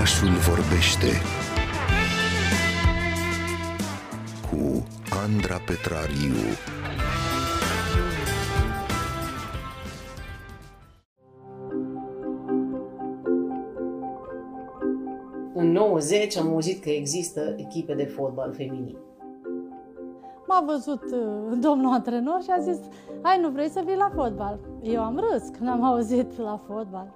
[0.00, 1.06] Orașul vorbește
[4.50, 4.86] cu
[5.24, 6.36] Andra Petrariu.
[15.54, 18.96] În 90 am auzit că există echipe de fotbal feminin.
[20.46, 22.78] M-a văzut uh, domnul antrenor și a zis,
[23.22, 24.58] hai, nu vrei să vii la fotbal?
[24.82, 27.14] Eu am râs când am auzit la fotbal.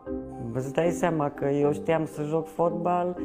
[0.54, 3.16] Vă dai seama că eu știam să joc fotbal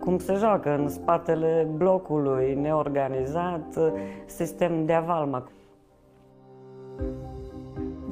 [0.00, 3.78] cum se joacă în spatele blocului, neorganizat,
[4.26, 5.48] sistem de avalma.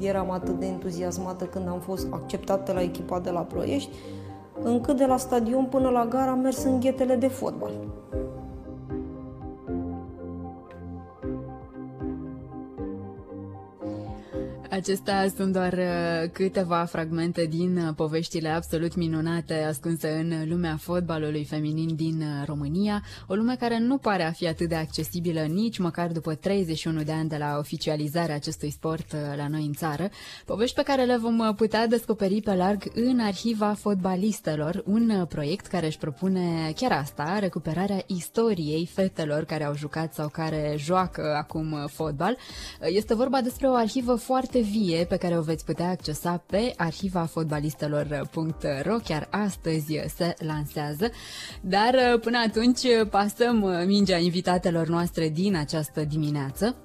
[0.01, 3.91] Eram atât de entuziasmată când am fost acceptată la echipa de la Ploiești,
[4.63, 7.73] încât de la stadion până la gara am mers în ghetele de fotbal.
[14.71, 21.45] Acestea sunt doar uh, câteva fragmente din uh, poveștile absolut minunate ascunse în lumea fotbalului
[21.45, 25.79] feminin din uh, România, o lume care nu pare a fi atât de accesibilă nici
[25.79, 30.11] măcar după 31 de ani de la oficializarea acestui sport la noi în țară,
[30.45, 35.87] povești pe care le vom putea descoperi pe larg în Arhiva Fotbalistelor, un proiect care
[35.87, 42.37] își propune chiar asta, recuperarea istoriei fetelor care au jucat sau care joacă acum fotbal.
[42.81, 48.97] Este vorba despre o arhivă foarte vie pe care o veți putea accesa pe arhivafotbalistelor.ro.
[49.05, 51.11] Chiar astăzi se lansează.
[51.61, 56.77] Dar până atunci pasăm mingea invitatelor noastre din această dimineață.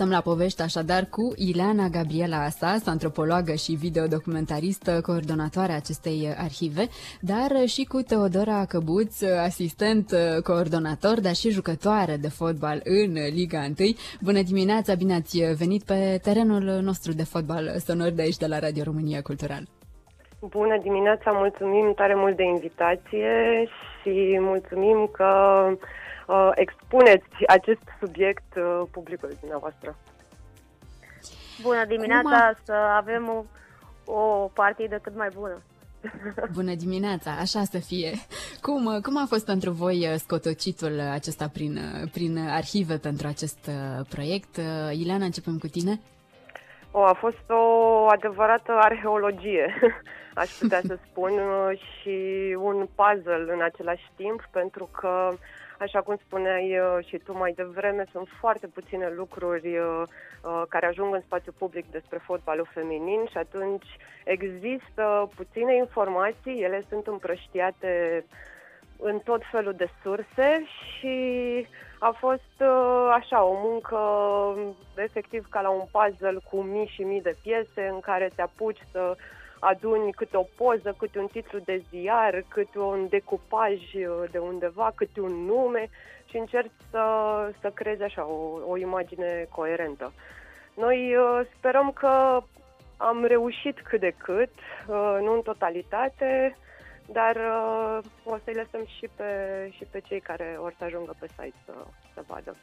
[0.00, 6.84] Stăm la povești așadar cu Ileana Gabriela Asas, antropologă și videodocumentaristă, coordonatoare acestei arhive,
[7.20, 10.06] dar și cu Teodora Căbuț, asistent
[10.44, 13.74] coordonator, dar și jucătoare de fotbal în Liga 1.
[14.20, 18.58] Bună dimineața, bine ați venit pe terenul nostru de fotbal sonor de aici, de la
[18.58, 19.62] Radio România Cultural.
[20.40, 23.32] Bună dimineața, mulțumim tare mult de invitație
[24.02, 25.30] și mulțumim că
[26.30, 29.96] uh, expuneți acest subiect uh, publicului dumneavoastră.
[31.62, 32.56] Bună dimineața, a...
[32.64, 33.44] să avem o,
[34.12, 35.62] o partidă cât mai bună.
[36.52, 38.12] Bună dimineața, așa să fie.
[38.60, 43.58] Cum, cum a fost pentru voi uh, scotocitul acesta prin, uh, prin arhive pentru acest
[43.68, 44.56] uh, proiect?
[44.92, 46.00] Ileana, începem cu tine.
[46.92, 49.74] O, a fost o adevărată arheologie,
[50.34, 51.32] aș putea să spun,
[51.76, 52.18] și
[52.58, 55.30] un puzzle în același timp, pentru că
[55.80, 60.02] Așa cum spuneai uh, și tu mai devreme, sunt foarte puține lucruri uh,
[60.42, 63.86] uh, care ajung în spațiu public despre fotbalul feminin și atunci
[64.24, 68.24] există puține informații, ele sunt împrăștiate
[69.00, 70.64] în tot felul de surse
[70.98, 71.66] și
[71.98, 72.62] a fost
[73.10, 73.98] așa o muncă
[74.96, 78.80] efectiv ca la un puzzle cu mii și mii de piese în care te apuci
[78.92, 79.16] să
[79.60, 84.92] aduni câte o poză, câte un titlu de ziar, câte un decupaj uh, de undeva,
[84.94, 85.88] câte un nume
[86.28, 87.04] și încerci să,
[87.60, 90.12] să creezi așa o, o imagine coerentă.
[90.74, 92.40] Noi uh, sperăm că
[92.96, 94.52] am reușit cât de cât,
[94.86, 96.56] uh, nu în totalitate,
[97.12, 97.36] dar
[98.24, 99.30] o să-i lăsăm și pe,
[99.76, 101.72] și pe cei care or să ajungă pe site să,
[102.14, 102.56] să vadă.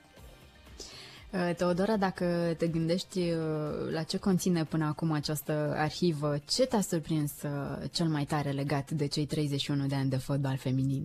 [1.33, 2.25] Uh, Teodora, dacă
[2.57, 8.07] te gândești uh, la ce conține până acum această arhivă, ce te-a surprins uh, cel
[8.07, 11.03] mai tare legat de cei 31 de ani de fotbal feminin?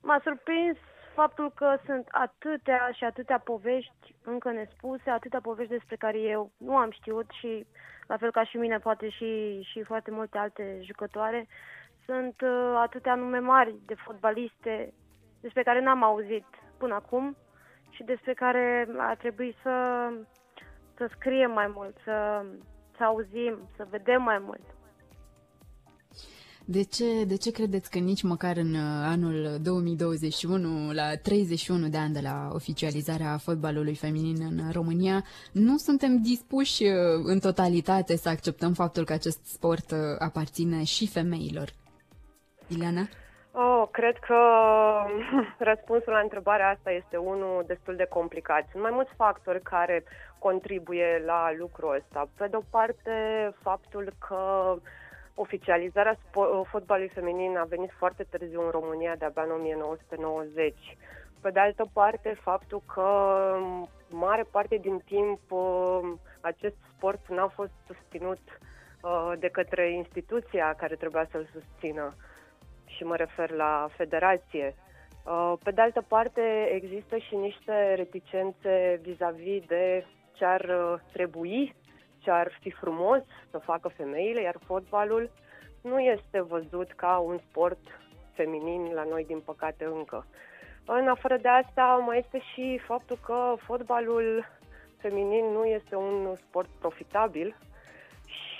[0.00, 0.76] M-a surprins
[1.14, 6.76] faptul că sunt atâtea și atâtea povești încă nespuse, atâtea povești despre care eu nu
[6.76, 7.66] am știut și,
[8.06, 11.46] la fel ca și mine, poate și, și foarte multe alte jucătoare,
[12.10, 12.34] sunt
[12.76, 14.92] atâtea nume mari de fotbaliste
[15.40, 16.46] despre care n-am auzit
[16.78, 17.36] până acum
[17.90, 19.74] și despre care ar trebui să,
[20.96, 22.44] să scriem mai mult, să,
[22.96, 24.66] să auzim, să vedem mai mult.
[26.64, 28.80] De ce, de ce credeți că nici măcar în uh,
[29.14, 36.22] anul 2021, la 31 de ani de la oficializarea fotbalului feminin în România, nu suntem
[36.22, 36.92] dispuși uh,
[37.22, 41.78] în totalitate să acceptăm faptul că acest sport uh, aparține și femeilor?
[42.70, 43.08] Ileana?
[43.52, 44.38] Oh, cred că
[45.70, 48.66] răspunsul la întrebarea asta este unul destul de complicat.
[48.70, 50.04] Sunt mai mulți factori care
[50.38, 52.28] contribuie la lucrul ăsta.
[52.36, 53.12] Pe de o parte,
[53.62, 54.74] faptul că
[55.34, 56.18] oficializarea
[56.70, 60.74] fotbalului feminin a venit foarte târziu în România, de-abia în 1990.
[61.40, 63.08] Pe de altă parte, faptul că
[64.08, 68.38] mare parte din timp uh, acest sport n-a fost susținut
[69.02, 72.14] uh, de către instituția care trebuia să-l susțină
[73.00, 74.74] și mă refer la federație.
[75.24, 81.74] Uh, pe de altă parte, există și niște reticențe vis-a-vis de ce ar uh, trebui,
[82.18, 85.30] ce ar fi frumos să facă femeile, iar fotbalul
[85.82, 87.78] nu este văzut ca un sport
[88.32, 90.26] feminin la noi, din păcate, încă.
[90.86, 94.46] În afară de asta, mai este și faptul că fotbalul
[94.96, 97.56] feminin nu este un sport profitabil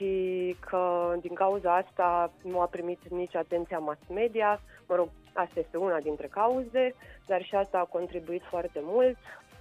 [0.01, 4.61] și că din cauza asta nu a primit nici atenția mass media.
[4.89, 6.95] Mă rog, asta este una dintre cauze,
[7.27, 9.17] dar și asta a contribuit foarte mult.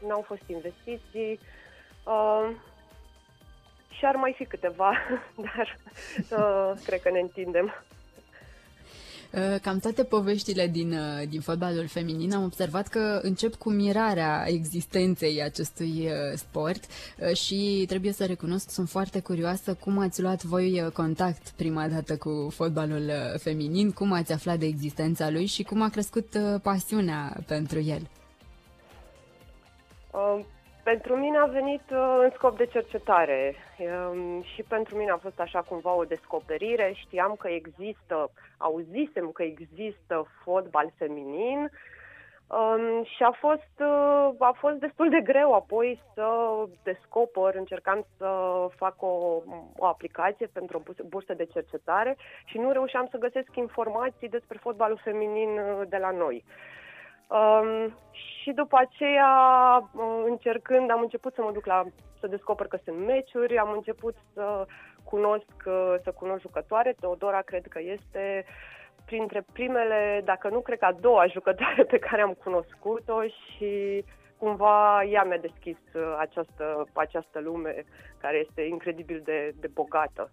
[0.08, 1.40] N-au fost investiții
[2.06, 2.50] uh,
[3.90, 4.94] și ar mai fi câteva,
[5.56, 5.78] dar
[6.30, 7.74] uh, cred că ne întindem.
[9.34, 14.44] Uh, cam toate poveștile din, uh, din fotbalul feminin am observat că încep cu mirarea
[14.48, 16.84] existenței acestui uh, sport
[17.34, 22.50] și trebuie să recunosc, sunt foarte curioasă cum ați luat voi contact prima dată cu
[22.54, 28.10] fotbalul feminin, cum ați aflat de existența lui și cum a crescut pasiunea pentru el.
[30.90, 35.40] Pentru mine a venit uh, în scop de cercetare um, și pentru mine a fost
[35.40, 36.94] așa cumva o descoperire.
[36.96, 41.60] Știam că există, auzisem că există fotbal feminin
[42.48, 46.28] um, și a fost, uh, a fost destul de greu apoi să
[46.84, 48.30] descoper, încercam să
[48.76, 49.42] fac o,
[49.78, 55.02] o aplicație pentru o bursă de cercetare și nu reușeam să găsesc informații despre fotbalul
[55.04, 56.44] feminin uh, de la noi.
[57.30, 57.94] Um,
[58.50, 59.34] și după aceea,
[59.78, 61.84] uh, încercând, am început să mă duc la,
[62.20, 64.66] să descoper că sunt meciuri, am început să
[65.04, 66.96] cunosc, uh, să cunosc jucătoare.
[67.00, 68.46] Teodora cred că este
[69.06, 74.04] printre primele, dacă nu cred că a doua jucătoare pe care am cunoscut-o și
[74.38, 77.84] cumva ea mi-a deschis uh, această, această lume
[78.22, 80.32] care este incredibil de, de bogată.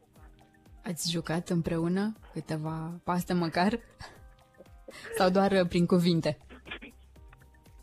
[0.85, 3.73] Ați jucat împreună câteva paste măcar?
[5.19, 6.37] Sau doar prin cuvinte?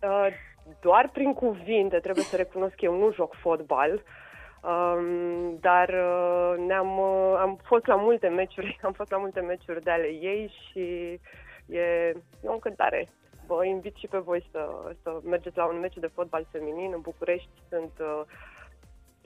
[0.04, 0.28] Uh,
[0.82, 3.92] doar prin cuvinte, trebuie să recunosc că eu nu joc fotbal,
[4.64, 9.84] um, dar uh, ne-am, uh, am fost la multe meciuri, am fost la multe meciuri
[9.84, 10.80] de ale ei și
[11.76, 13.10] e, e o încântare.
[13.48, 14.70] Vă invit și pe voi să,
[15.02, 17.50] să mergeți la un meci de fotbal feminin în București.
[17.70, 17.92] Sunt,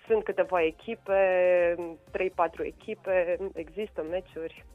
[0.07, 1.75] sunt câteva echipe,
[2.17, 4.65] 3-4 echipe, există meciuri.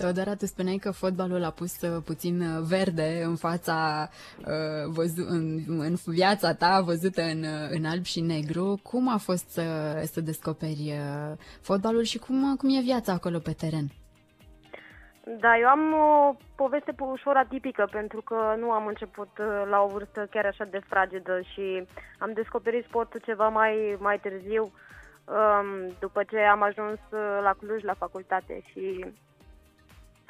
[0.00, 4.08] Teodora, tu spuneai că fotbalul a pus uh, puțin uh, verde în fața,
[4.38, 5.44] uh, văzu- în,
[5.88, 8.80] în viața ta văzută în, în alb și negru.
[8.82, 9.62] Cum a fost să,
[10.12, 10.92] să descoperi
[11.62, 13.86] fotbalul și cum, cum e viața acolo pe teren?
[15.40, 19.30] Da, eu am o poveste ușor atipică pentru că nu am început
[19.70, 21.86] la o vârstă chiar așa de fragedă și
[22.18, 26.98] am descoperit sportul ceva mai, mai târziu um, după ce am ajuns
[27.42, 29.04] la Cluj la facultate și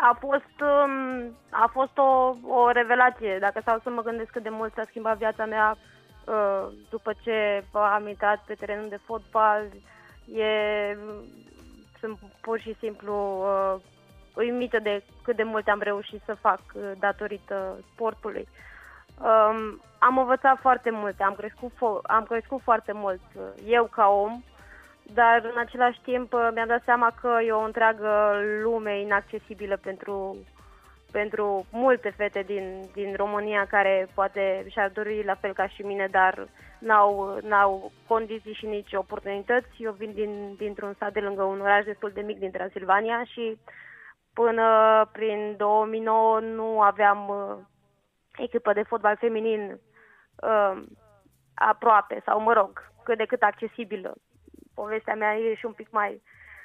[0.00, 3.38] a fost, um, a fost o, o revelație.
[3.38, 5.76] Dacă stau să mă gândesc cât de mult s-a schimbat viața mea
[6.24, 9.62] uh, după ce am intrat pe terenul de fotbal,
[10.34, 10.96] e,
[12.00, 13.80] sunt pur și simplu uh,
[14.34, 18.48] uimită de cât de mult am reușit să fac uh, datorită sportului.
[19.18, 23.20] Um, am învățat foarte multe, am crescut, fo- am crescut foarte mult
[23.66, 24.42] eu ca om,
[25.14, 30.36] dar în același timp uh, mi-am dat seama că e o întreagă lume inaccesibilă pentru,
[31.12, 36.08] pentru multe fete din, din România care poate și-ar dori la fel ca și mine,
[36.10, 36.48] dar
[36.78, 39.68] n-au, n-au condiții și nici oportunități.
[39.78, 43.58] Eu vin din, dintr-un sat de lângă un oraș destul de mic din Transilvania și
[44.32, 44.64] până
[45.12, 47.56] prin 2009 nu aveam uh,
[48.36, 49.80] echipă de fotbal feminin
[50.42, 50.82] uh,
[51.54, 54.14] aproape, sau mă rog, cât de cât accesibilă
[54.82, 56.22] povestea mea e și un pic mai,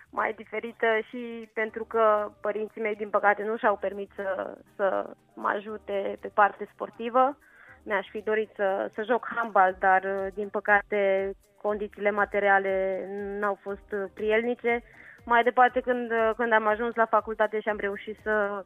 [0.10, 5.48] mai diferită și pentru că părinții mei, din păcate, nu și-au permis să, să mă
[5.48, 7.38] ajute pe parte sportivă.
[7.84, 10.02] Mi-aș fi dorit să, să joc handbal, dar,
[10.34, 11.32] din păcate,
[11.62, 13.06] condițiile materiale
[13.40, 14.84] n-au fost prielnice.
[15.26, 18.66] Mai departe, când, când am ajuns la facultate și am reușit să,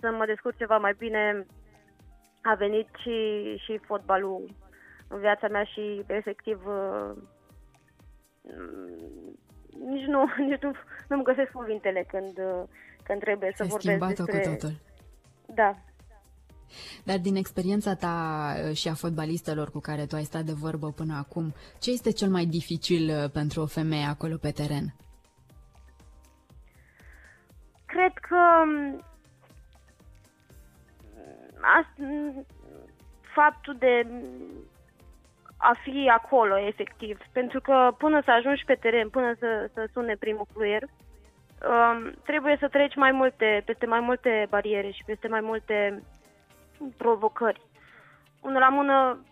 [0.00, 1.46] să mă descurc ceva mai bine,
[2.42, 3.18] a venit și,
[3.64, 4.50] și fotbalul
[5.08, 7.35] în viața mea și efectiv Mm,
[9.88, 10.72] nici nu, nici nu,
[11.08, 12.40] nu-mi găsesc cuvintele când,
[13.02, 14.40] când trebuie să vorbesc despre...
[14.40, 14.74] cu totul.
[15.54, 15.76] Da.
[17.04, 20.92] Dar din experiența ta uh, și a fotbalistelor cu care tu ai stat de vorbă
[20.92, 24.94] până acum, ce este cel mai dificil uh, pentru o femeie acolo pe teren?
[27.86, 28.36] Cred că
[28.66, 29.04] mm,
[33.34, 34.06] faptul de
[35.70, 37.18] a fi acolo, efectiv.
[37.32, 42.56] Pentru că până să ajungi pe teren, până să, să sune primul fluier, um, trebuie
[42.60, 46.02] să treci mai multe, peste mai multe bariere și peste mai multe
[46.96, 47.60] provocări.
[48.40, 49.24] Unul la mână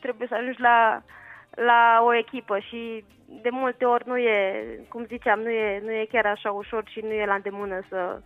[0.00, 1.02] trebuie să ajungi la,
[1.50, 3.04] la o echipă și
[3.42, 7.00] de multe ori nu e, cum ziceam, nu e, nu e chiar așa ușor și
[7.00, 8.20] nu e la îndemână să,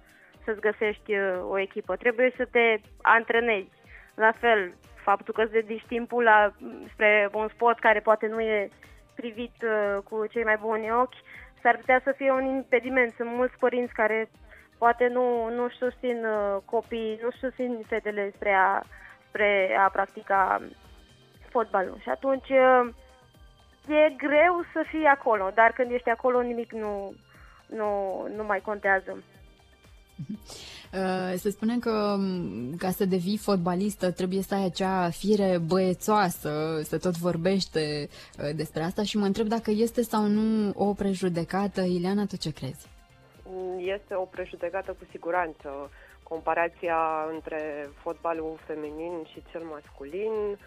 [0.44, 1.96] să-ți găsești uh, o echipă.
[1.96, 3.78] Trebuie să te antrenezi.
[4.14, 6.52] La fel, faptul că îți dedici timpul la,
[6.92, 8.68] spre un sport care poate nu e
[9.14, 11.22] privit uh, cu cei mai buni ochi,
[11.62, 13.12] s-ar putea să fie un impediment.
[13.12, 14.30] Sunt mulți părinți care
[14.78, 18.82] poate nu, nu susțin uh, copiii, nu susțin fetele spre a,
[19.28, 20.60] spre a practica
[21.48, 21.98] fotbalul.
[22.00, 22.88] Și atunci uh,
[23.88, 27.12] e greu să fii acolo, dar când ești acolo nimic nu,
[27.66, 27.90] nu,
[28.36, 29.22] nu mai contează.
[30.92, 36.80] Uh, să spunem că um, ca să devii fotbalistă trebuie să ai acea fire băiețoasă,
[36.82, 41.80] să tot vorbește uh, despre asta și mă întreb dacă este sau nu o prejudecată.
[41.80, 42.88] Ileana, tu ce crezi?
[43.76, 45.90] Este o prejudecată cu siguranță.
[46.22, 46.98] Comparația
[47.32, 50.58] între fotbalul feminin și cel masculin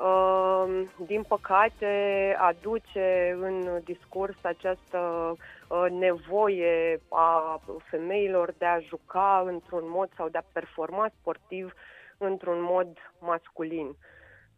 [0.00, 1.92] Ehm, din păcate,
[2.38, 5.38] aduce în discurs această uh,
[5.90, 7.60] nevoie a
[7.90, 11.72] femeilor de a juca într-un mod sau de a performa sportiv
[12.18, 13.96] într-un mod masculin.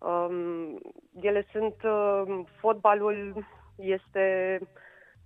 [0.03, 0.81] Ehm,
[1.21, 4.59] ele sunt, uh, fotbalul este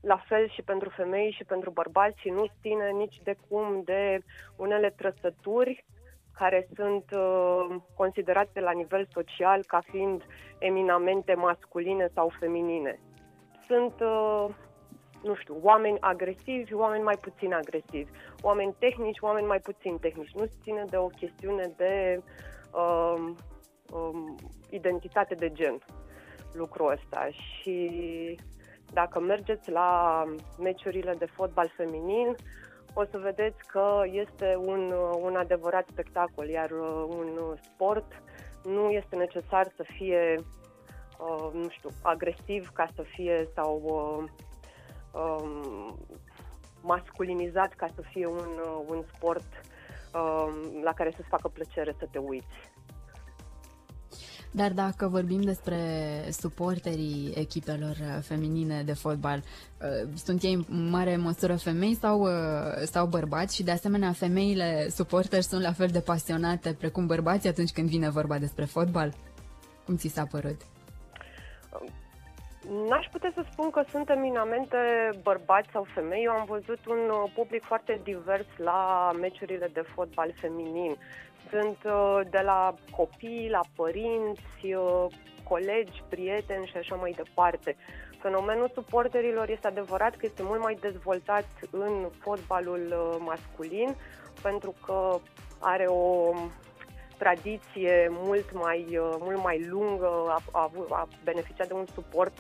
[0.00, 4.20] la fel și pentru femei și pentru bărbați și nu ține nici de cum de
[4.56, 5.84] unele trăsături
[6.38, 10.22] care sunt uh, considerate la nivel social ca fiind
[10.58, 12.98] eminamente masculine sau feminine.
[13.66, 14.54] Sunt, uh,
[15.24, 18.10] nu știu, oameni agresivi, oameni mai puțin agresivi,
[18.42, 20.34] oameni tehnici, oameni mai puțin tehnici.
[20.34, 22.22] Nu se ține de o chestiune de
[22.72, 23.32] uh,
[23.92, 24.36] um,
[24.70, 25.78] identitate de gen
[26.52, 27.90] lucrul ăsta și
[28.92, 30.22] dacă mergeți la
[30.58, 32.34] meciurile de fotbal feminin,
[32.94, 38.22] o să vedeți că este un, un adevărat spectacol, iar uh, un sport
[38.64, 40.34] nu este necesar să fie,
[41.18, 44.44] uh, nu știu, agresiv ca să fie sau uh,
[45.14, 45.98] um,
[46.80, 48.48] masculinizat ca să fie un,
[48.86, 49.46] un sport
[50.14, 52.72] um, la care să-ți facă plăcere să te uiți.
[54.56, 55.78] Dar dacă vorbim despre
[56.30, 62.30] suporterii echipelor feminine de fotbal, uh, sunt ei în mare măsură femei sau, uh,
[62.84, 67.72] sau bărbați și de asemenea femeile suporteri sunt la fel de pasionate precum bărbații atunci
[67.72, 69.14] când vine vorba despre fotbal?
[69.84, 70.60] Cum ți s-a părut?
[72.68, 74.76] N-aș putea să spun că sunt eminamente
[75.22, 76.24] bărbați sau femei.
[76.24, 80.96] Eu am văzut un uh, public foarte divers la meciurile de fotbal feminin.
[81.50, 85.06] Sunt uh, de la copii, la părinți, uh,
[85.48, 87.76] colegi, prieteni și așa mai departe.
[88.20, 93.96] Fenomenul suporterilor este adevărat că este mult mai dezvoltat în fotbalul uh, masculin
[94.42, 95.18] pentru că
[95.58, 96.32] are o
[97.18, 102.32] tradiție mult mai, mult mai lungă, a, a, a beneficiat de un suport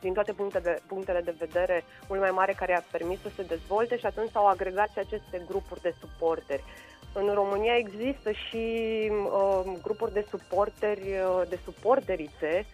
[0.00, 3.98] din toate punctele, punctele de vedere mult mai mare care a permis să se dezvolte
[3.98, 6.64] și atunci s-au agregat și aceste grupuri de suporteri.
[7.12, 8.66] În România există și
[9.10, 12.66] uh, grupuri de suporteri, uh, de suporterițe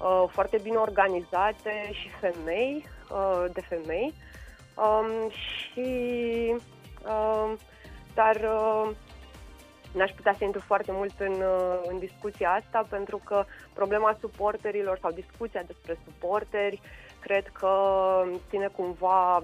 [0.00, 4.14] uh, foarte bine organizate și femei, uh, de femei.
[4.74, 6.54] Um, și
[7.04, 7.52] uh,
[8.14, 8.90] dar uh,
[9.92, 14.98] n-aș putea să intru foarte mult în, uh, în discuția asta pentru că problema suporterilor
[15.02, 16.80] sau discuția despre suporteri
[17.20, 17.72] cred că
[18.48, 19.40] ține cumva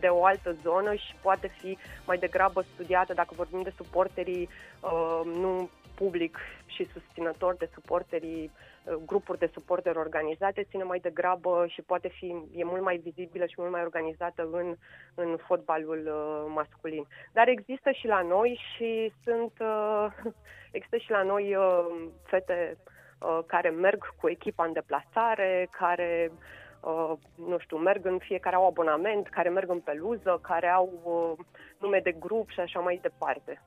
[0.00, 4.48] de o altă zonă și poate fi mai degrabă studiată dacă vorbim de suporterii
[4.80, 5.68] uh, nu
[6.00, 12.08] public și susținători de suporterii, uh, grupuri de suporteri organizate, ține mai degrabă și poate
[12.08, 14.74] fi, e mult mai vizibilă și mult mai organizată în,
[15.14, 17.04] în fotbalul uh, masculin.
[17.32, 20.06] Dar există și la noi și sunt, uh,
[20.76, 21.86] există și la noi uh,
[22.22, 26.32] fete uh, care merg cu echipa în deplasare, care
[26.80, 31.44] Uh, nu știu, merg în fiecare au abonament, care merg în peluză, care au uh,
[31.78, 33.62] nume de grup și așa mai departe.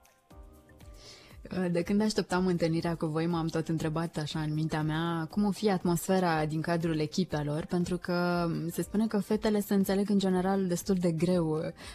[1.52, 5.46] Uh, de când așteptam întâlnirea cu voi, m-am tot întrebat așa în mintea mea cum
[5.46, 10.20] o fi atmosfera din cadrul echipelor, pentru că se spune că fetele se înțeleg în
[10.20, 11.46] general destul de greu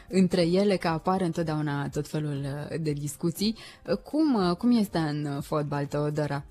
[0.08, 2.40] între ele, că apar întotdeauna tot felul
[2.80, 3.56] de discuții.
[4.04, 6.42] Cum, cum este în fotbal, Teodora?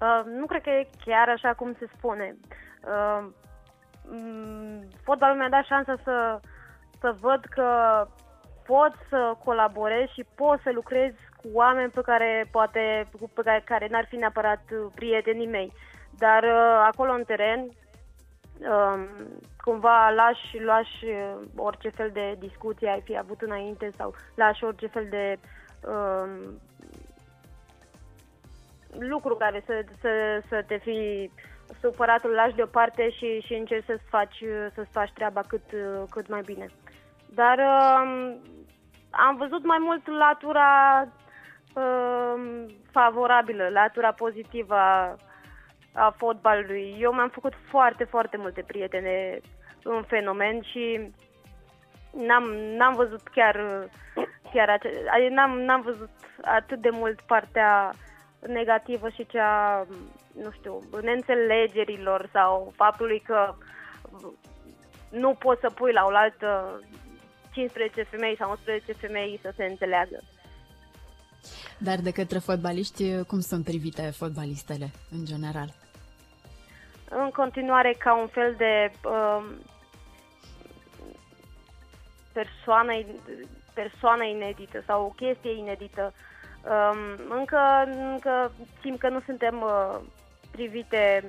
[0.00, 2.36] Uh, nu cred că e chiar așa cum se spune.
[2.84, 3.32] Uh,
[4.10, 6.40] Uh, fotbalul mi-a dat șansa să,
[7.00, 7.68] să văd că
[8.66, 13.86] pot să colaborez și pot să lucrez cu oameni pe care poate pe care, care
[13.90, 14.62] n-ar fi neapărat
[14.94, 15.72] prietenii mei.
[16.18, 17.68] Dar uh, acolo în teren
[18.58, 19.04] uh,
[19.56, 24.86] cumva lași, lași uh, orice fel de discuție ai fi avut înainte sau lași orice
[24.86, 25.38] fel de
[25.88, 26.30] uh,
[28.98, 31.30] lucru care să, să, să te fi
[31.80, 34.42] supăratul lași deoparte și, și încerci să-ți faci,
[34.74, 35.62] să-ți faci treaba cât,
[36.10, 36.66] cât mai bine.
[37.34, 38.34] Dar uh,
[39.10, 41.24] am văzut mai mult latura uh,
[42.90, 45.16] favorabilă, latura pozitivă a,
[45.92, 46.96] a fotbalului.
[47.00, 49.40] Eu mi-am făcut foarte, foarte multe prietene
[49.82, 51.12] în fenomen și
[52.10, 53.56] n-am, n-am văzut chiar,
[54.52, 56.10] chiar ace- adică n-am, n-am văzut
[56.42, 57.92] atât de mult partea
[58.46, 59.86] negativă și cea,
[60.42, 63.54] nu știu, neînțelegerilor sau faptului că
[65.10, 66.80] nu poți să pui la oaltă
[67.52, 70.20] 15 femei sau 11 femei să se înțeleagă.
[71.78, 75.74] Dar de către fotbaliști, cum sunt privite fotbalistele în general?
[77.10, 79.44] În continuare ca un fel de uh,
[82.32, 82.92] persoană,
[83.74, 86.12] persoană inedită sau o chestie inedită.
[86.64, 87.58] Um, încă,
[88.12, 90.00] încă simt că nu suntem uh,
[90.50, 91.24] privite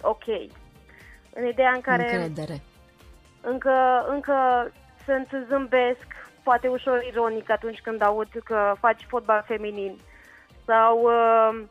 [0.00, 0.24] ok.
[1.34, 2.02] În ideea în care...
[2.02, 2.62] Încredere.
[3.40, 4.70] Încă, încă
[5.04, 6.06] sunt zâmbesc,
[6.44, 9.98] poate ușor ironic atunci când aud că faci fotbal feminin.
[10.66, 11.64] Sau uh,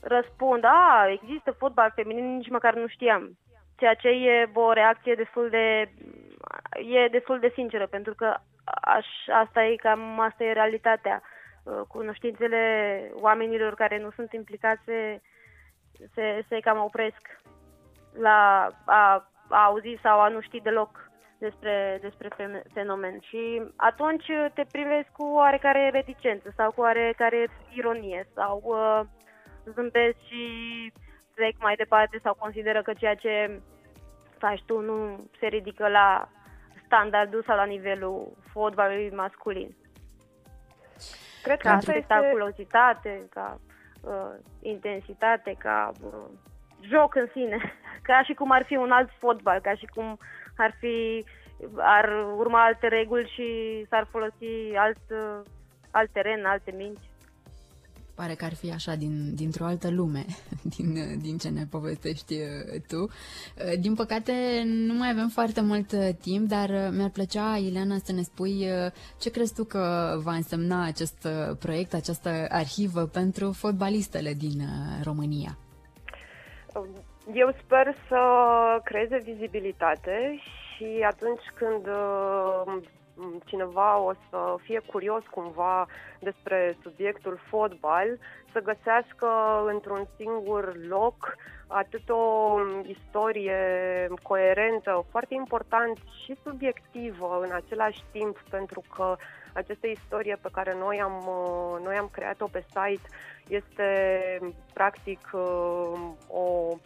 [0.00, 3.38] răspund, a, există fotbal feminin, nici măcar nu știam
[3.78, 5.90] ceea ce e o reacție destul de
[6.94, 8.34] e destul de sinceră, pentru că
[8.80, 9.06] aș,
[9.42, 11.22] asta e cam asta e realitatea.
[11.62, 12.62] Uh, cunoștințele
[13.14, 15.20] oamenilor care nu sunt implicați se,
[16.14, 17.40] se, se cam opresc
[18.12, 21.07] la a, a auzi sau a nu ști deloc
[21.38, 22.28] despre, despre
[22.72, 29.00] fenomen și atunci te privesc cu oarecare reticență sau cu oarecare ironie sau uh,
[29.74, 30.42] zâmbesc și
[31.34, 33.60] trec mai departe sau consideră că ceea ce
[34.38, 36.28] faci tu nu se ridică la
[36.84, 39.76] standardul sau la nivelul fotbalului masculin.
[41.42, 43.28] Cred că ca spectaculozitate, este...
[43.30, 43.60] ca
[44.02, 46.24] uh, intensitate, ca uh,
[46.80, 47.58] joc în sine,
[48.08, 50.18] ca și cum ar fi un alt fotbal, ca și cum
[50.58, 51.24] ar fi
[51.76, 53.46] ar urma alte reguli și
[53.88, 55.46] s-ar folosi alt, uh,
[55.90, 57.08] alt teren, alte minci.
[58.18, 60.24] Pare că ar fi așa din, dintr-o altă lume,
[60.76, 63.02] din, din ce ne povestești uh, tu.
[63.02, 68.12] Uh, din păcate, nu mai avem foarte mult uh, timp, dar mi-ar plăcea, Ileana, să
[68.12, 68.66] ne spui
[69.20, 71.28] ce crezi tu că va însemna acest
[71.58, 74.62] proiect, această arhivă pentru fotbalistele din
[75.02, 75.58] România?
[77.32, 78.20] Eu sper să
[78.84, 80.38] creeze vizibilitate
[80.76, 81.88] și atunci când
[83.44, 85.86] cineva o să fie curios cumva
[86.20, 88.18] despre subiectul fotbal,
[88.52, 89.28] să găsească
[89.66, 91.36] într-un singur loc
[91.66, 92.54] atât o
[92.86, 93.58] istorie
[94.22, 99.16] coerentă, foarte important și subiectivă în același timp, pentru că
[99.52, 101.24] această istorie pe care noi am,
[101.82, 103.08] noi am creat-o pe site
[103.48, 103.98] este
[104.72, 105.30] practic
[106.28, 106.76] o Uh,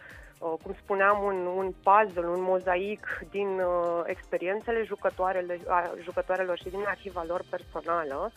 [0.42, 6.84] cum spuneam, un, un puzzle, un mozaic din uh, experiențele jucătoarele, a, jucătoarelor și din
[6.86, 8.32] arhiva lor personală.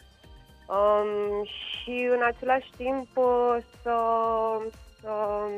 [0.68, 3.98] Um, și în același timp uh, să,
[5.04, 5.56] uh,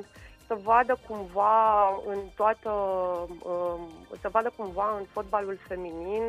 [0.48, 2.70] să vadă cumva în toată,
[3.44, 3.80] uh,
[4.22, 6.24] să vadă cumva în fotbalul feminin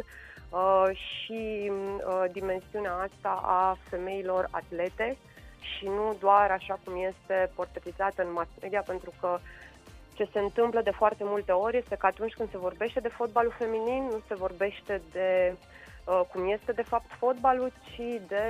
[0.50, 5.16] uh, și uh, dimensiunea asta a femeilor atlete
[5.60, 9.40] și nu doar așa cum este portretizată în mass media, pentru că uh,
[10.18, 13.54] ce se întâmplă de foarte multe ori este că atunci când se vorbește de fotbalul
[13.58, 15.54] feminin, nu se vorbește de
[16.06, 18.44] uh, cum este de fapt fotbalul, ci de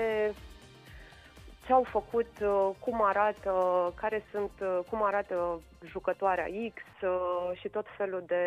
[1.66, 3.52] ce au făcut, uh, cum arată,
[4.00, 8.44] care sunt, uh, cum arată jucătoarea X uh, și tot felul de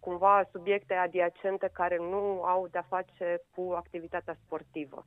[0.00, 5.04] cumva subiecte adiacente care nu au de-a face cu activitatea sportivă.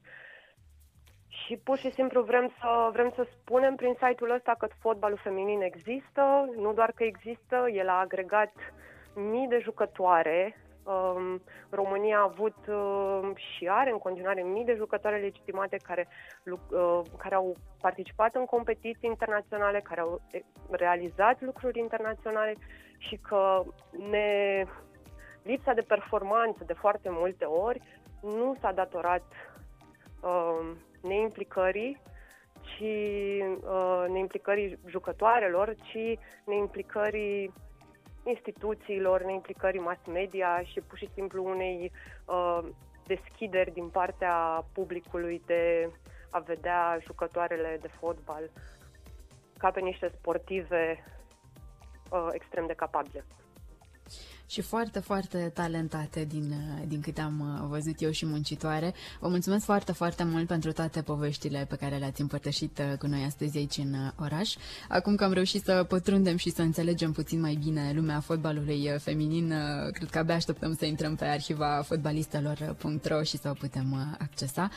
[1.47, 5.62] Și pur și simplu vrem să, vrem să spunem prin site-ul ăsta că fotbalul feminin
[5.62, 8.53] există, nu doar că există, el a agregat
[9.15, 10.62] mii de jucătoare.
[10.83, 16.07] Um, România a avut uh, și are în continuare mii de jucătoare legitimate care,
[16.45, 20.21] uh, care au participat în competiții internaționale, care au
[20.69, 22.55] realizat lucruri internaționale
[22.97, 23.63] și că
[24.10, 24.65] ne,
[25.43, 27.81] lipsa de performanță de foarte multe ori
[28.21, 29.23] nu s-a datorat
[30.21, 32.01] uh, neimplicării,
[32.62, 37.53] ci uh, neimplicării jucătoarelor, ci neimplicării
[38.23, 41.91] instituțiilor, neimplicării mass media și pur și simplu unei
[42.25, 42.60] uh,
[43.05, 45.89] deschideri din partea publicului de
[46.29, 48.51] a vedea jucătoarele de fotbal
[49.57, 51.03] ca pe niște sportive
[52.12, 53.25] uh, extrem de capabile.
[54.49, 56.53] Și foarte, foarte talentate din,
[56.88, 58.93] din câte am văzut eu și muncitoare.
[59.19, 63.57] Vă mulțumesc foarte, foarte mult pentru toate poveștile pe care le-ați împărtășit cu noi astăzi
[63.57, 64.55] aici în oraș.
[64.89, 69.53] Acum că am reușit să pătrundem și să înțelegem puțin mai bine lumea fotbalului feminin,
[69.91, 74.69] cred că abia așteptăm să intrăm pe arhiva fotbalistelor.ro și să o putem accesa.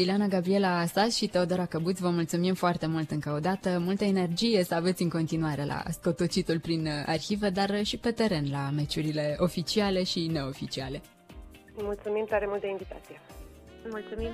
[0.00, 3.82] Ileana Gabriela Sas și Teodora Căbuț, vă mulțumim foarte mult încă o dată.
[3.84, 8.70] Multă energie să aveți în continuare la scotocitul prin arhive, dar și pe teren la
[8.74, 11.00] meciurile oficiale și neoficiale.
[11.74, 13.20] Mulțumim tare mult de invitație.
[13.90, 14.32] Mulțumim!